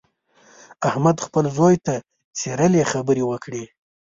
[0.89, 1.93] احمد خپل زوی ته
[2.39, 3.63] څیرلې خبرې وکړې.